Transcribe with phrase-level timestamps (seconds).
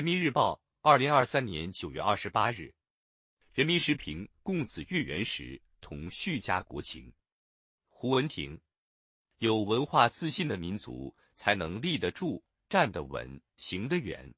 [0.00, 2.72] 人民日报，二零二三年九月二十八日。
[3.52, 7.12] 人民时评：共此月圆时，同续家国情。
[7.90, 8.58] 胡文婷，
[9.40, 14.34] 有文化自信的民族，才能立得住、站得稳、行得远。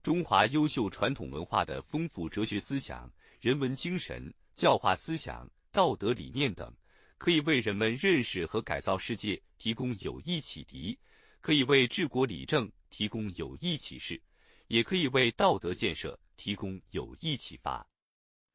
[0.00, 6.72] 中华优秀传统文化的丰富哲学思想、人文精神、教化思想、道德理念等，
[7.18, 10.96] 可以为人们认识和改造世界提供有益启迪，
[11.40, 14.22] 可以为治国理政提供有益启示。
[14.68, 17.86] 也可以为道德建设提供有益启发。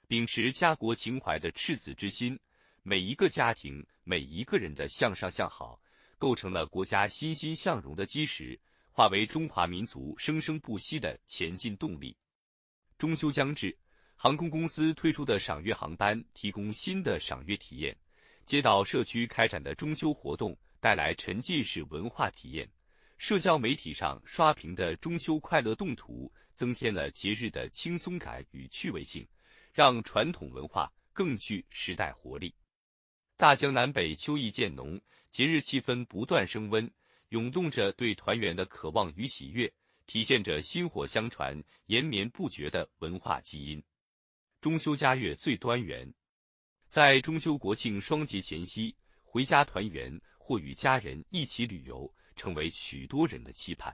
[0.08, 2.38] 秉持家国情怀的赤子之心，
[2.82, 5.80] 每一个家庭、每一个人的向上向好，
[6.18, 8.60] 构成了国家欣欣向荣的基石，
[8.92, 12.18] 化为中华民族生生不息的前进动力。
[12.98, 13.78] 中秋将至，
[14.16, 17.96] 航空公司推出的赏月航班提供新的赏月体验，
[18.46, 22.68] 街道社区开展的中秋活动带来沉浸式文化体验。
[23.20, 29.28] 社交媒体上刷屏的中秋快乐动图，增添了节日的轻松感与趣味性，
[29.74, 32.56] 让传统文化更具时代活力。
[33.36, 36.90] 大江南北秋意渐浓，节日气氛不断升温，
[37.28, 39.72] 涌动着对团圆的渴望与喜悦，
[40.06, 43.84] 体现着薪火相传、延绵不绝的文化基因。
[44.62, 46.10] 中秋佳月最端圆，
[46.88, 52.10] 在中秋国庆双节前夕，回家团圆或与家人一起旅游。
[52.40, 53.94] 成为许多人的期盼。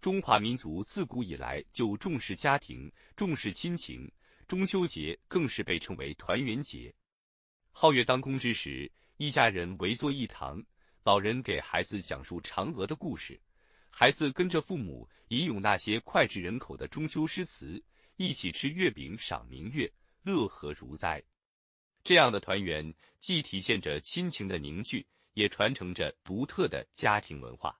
[0.00, 4.08] 中华民族自古以来就重视家庭、重视亲情，
[4.46, 6.94] 中秋节更是被称为团圆节。
[7.72, 10.64] 皓月当空之时，一家人围坐一堂，
[11.02, 13.40] 老人给孩子讲述嫦娥的故事，
[13.90, 17.82] 孩子跟着父母吟咏那些脍炙人口的中秋诗词，
[18.14, 19.92] 一起吃月饼赏明月，
[20.22, 21.20] 乐何如哉！
[22.04, 25.04] 这样的团圆，既体现着亲情的凝聚。
[25.38, 27.78] 也传承着独特的家庭文化。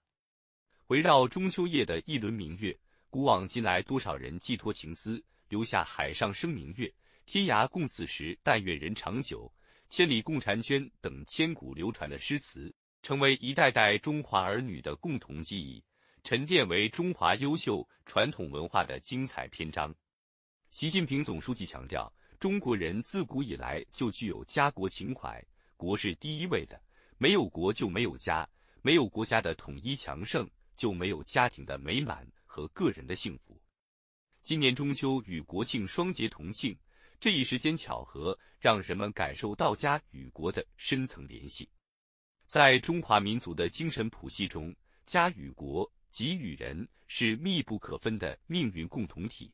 [0.87, 2.73] 围绕中秋夜的一轮明月，
[3.09, 6.89] 古往今来多少人寄托情思，留下“海上生明月，
[7.25, 9.53] 天涯共此时，但愿人长久，
[9.89, 15.83] 千里共婵娟”等千古流传的诗词，成为一代代中华儿女的共同记忆，
[16.23, 19.93] 沉淀为中华优秀传统文化的精彩篇章。
[20.71, 25.45] 习近平总书记强调，中国人自古以来就具有家国情怀，
[25.75, 26.81] 国是第一位的。
[27.21, 28.47] 没有国就没有家，
[28.81, 33.61] 没有国家的统一强盛，就没有家庭的美满和个人的幸福。
[34.41, 36.73] 今年中秋与国庆双节同庆，
[37.19, 41.69] 这一时间巧合，让人们感受到家与国的深层联系。
[42.47, 44.73] 在中华民族的精神谱系中，
[45.05, 49.51] 家与国、己与人是密不可分的命运共同体。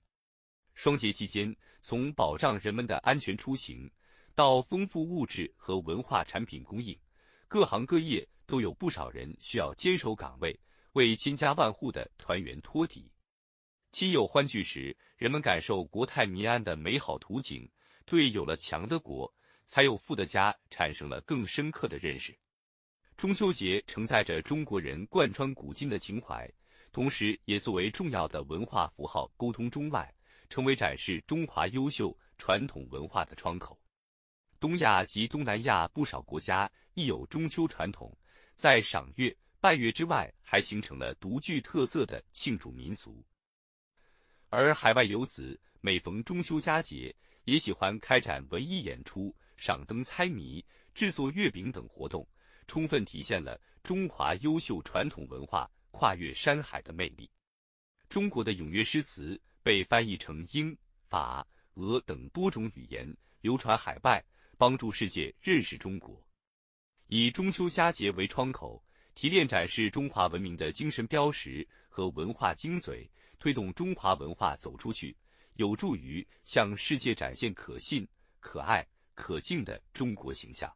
[0.76, 3.90] 双节期间，从保障人们的安全出行，
[4.36, 6.96] 到丰富物质和文化产品供应。
[7.56, 10.60] 各行各业都有不少人需要坚守岗位，
[10.92, 13.10] 为千家万户的团圆托底。
[13.92, 17.66] 亲友欢聚时，人们感受国泰民安的美好图景，
[18.06, 19.34] 对有了强的国，
[19.64, 22.38] 才有富的家产生了更深刻的认识。
[23.16, 26.52] 中秋节承载着中国人贯穿古今的情怀，
[26.92, 30.14] 同时也作为重要的文化符号沟通中外，
[30.50, 33.80] 成为展示中华优秀传统文化的窗口。
[34.66, 38.12] 东亚及东南亚不少国家亦有中秋传统，
[38.56, 43.24] 在赏月、拜月之外，还形成了独具特色的庆祝民俗。
[44.50, 50.66] 而海外游子每逢中秋佳节，也喜欢开展文艺演出、赏灯猜谜、
[50.96, 52.28] 制作月饼等活动，
[52.66, 57.30] 充分体现了中华优秀传统文化跨越山海的魅力。
[58.10, 60.76] 中国的咏月诗词被翻译成英、
[61.08, 64.26] 法、俄等多种语言，流传海外。
[64.58, 66.26] 帮助世界认识中国，
[67.08, 68.84] 以中秋佳节为窗口，
[69.14, 73.08] 提炼展示中华文明的精神标识和文化精髓，
[73.40, 75.16] 推动中华文化走出去，
[75.56, 78.08] 有助于向世界展现可信、
[78.40, 80.72] 可爱、可敬的中国形象。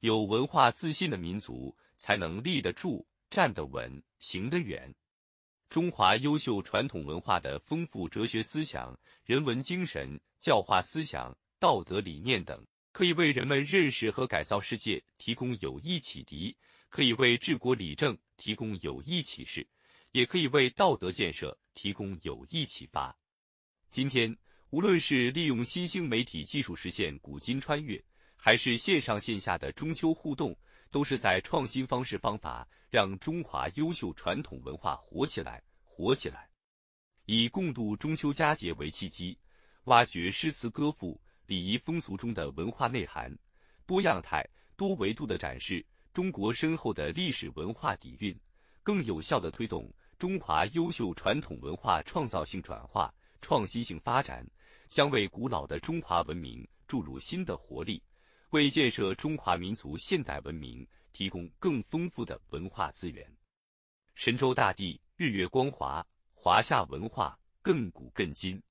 [0.00, 4.92] 有文化自信的民族，才能立得住、站得稳、行得远。
[5.68, 12.62] 中华优秀传统文化的丰富哲学思想、人文精神、教化思想、道德理念等。
[12.92, 16.54] 可以为人们认识和改造世界提供有益启迪，
[16.90, 19.66] 可以为治国理政提供有益启示，
[20.10, 23.16] 也可以为道德建设提供有益启发。
[23.88, 24.36] 今天，
[24.68, 28.02] 无论是利用新兴媒体技术实现古今穿越，
[28.36, 30.54] 还是线上线下的中秋互动，
[30.90, 36.50] 都是在创新方式方法，让中华优秀传统文化活起来、活起来。
[37.24, 39.38] 以共度中秋佳节为契机，
[39.84, 41.18] 挖掘诗词歌赋。
[41.46, 43.36] 礼仪风俗中的文化内涵，
[43.86, 48.38] 多样态、多维度的展示中国深厚的历史文化底蕴，
[48.82, 54.46] 更有效地推动中华优秀传统文化创造性转化、创新性发展，
[54.88, 58.02] 将为古老的中华文明注入新的活力，
[58.50, 63.26] 为建设中华民族现代文明提供更丰富的文化资源。
[64.14, 68.62] 神州大地日月光华，华夏文化亘古亘今。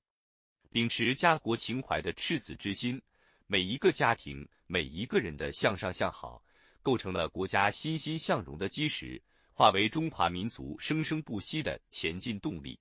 [0.72, 2.98] 秉持家国情怀的赤子之心，
[3.46, 6.42] 每一个家庭、每一个人的向上向好。
[6.80, 9.22] 构成了国家欣欣向荣的基石，
[9.52, 12.76] 化为中华民族生生不息的前进动力。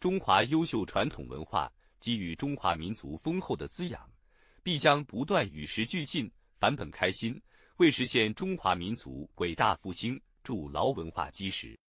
[0.00, 1.70] 中华优秀传统文化
[2.00, 4.10] 给予中华民族丰厚的滋养，
[4.62, 7.40] 必将不断与时俱进、返本开新，
[7.76, 11.78] 为实现中华民族伟大复兴筑牢文化基石。